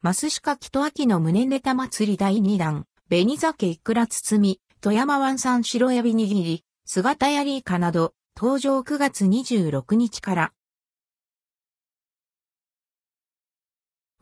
[0.00, 10.52] マスシカキと秋の胸ネタ祭り第2弾、紅鮭いくら包み、富山湾産白エビ握り、姿やりイカなど、登場9月26日から。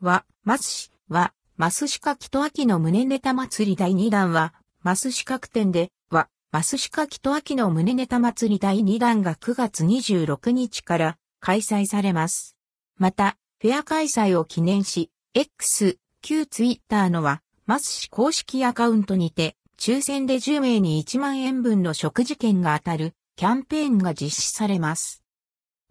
[0.01, 12.57] は、マスシ、は、マスシカキと秋の胸ネタ祭り第2弾は、マスシカク店で、は、マスシカキと秋の胸ネタ祭り第2弾が9月26日から開催されます。
[12.97, 25.21] また、フェア開催を記念し、X、旧ツイッターのはま寿司公式アカウントにて、抽選で10名に1万円分の食事券が当たるキャンペーンが実施されます。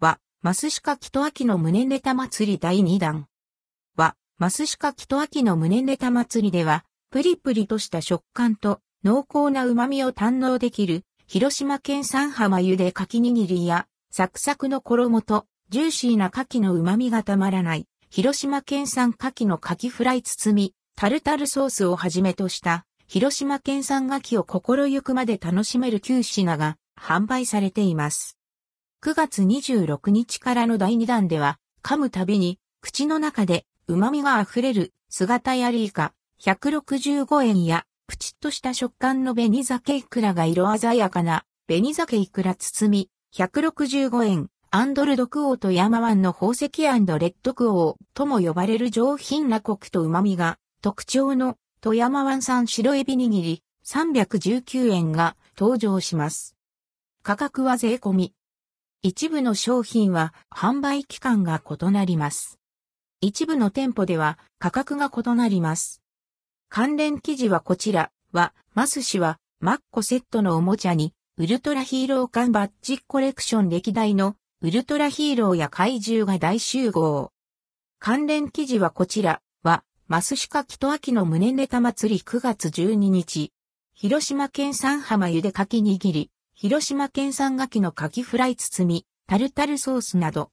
[0.00, 3.28] はま寿司牡蠣と秋の旨ねた祭り第2弾。
[3.95, 28.39] はま寿司牡蠣と秋の旨ねた祭りでは、プリプリとした食感と濃厚な旨味を堪能できる、広島県産浜茹でかき握りや、サクサクの衣と、ジューシーな牡蠣の旨味がたまらない、広島県産牡蠣の牡蠣フライ包み、タルタルソースをはじめとした、広島県産牡蠣を心ゆくまで楽しめる9品が販売されています。
[29.03, 56.56] 9月26日からの第2弾では、噛むたびに口の中で旨味が溢れる姿やリーカ165円やプチッとした食感の紅鮭イクラが色鮮やかな紅鮭イクラ包み165円アンドルドクオーとヤマワンの宝石レッドクオーとも呼ばれる上品なコクと旨味が特徴の富山湾産白エビ握り319円が登場します。
[57.22, 58.34] 価格は税込み。
[59.00, 62.58] 一部の商品は販売期間が異なります。
[63.22, 66.02] 一部の店舗では価格が異なります。
[66.68, 77.30] 関連記事はこちらは、マス氏はマッコセットのおもちゃにウルトラヒーロー缶バッジコレクション歴代のウルトラヒーローや怪獣が大集合。
[77.98, 79.42] 関連記事はこちら。
[79.62, 82.20] は、マスシカキトアキの胸ネタ祭り。
[82.22, 83.52] 9月12日。
[83.92, 90.45] 広島県産浜茹で柿握り、広島県産牡蠣の柿フライ包み、タルタルソースなど、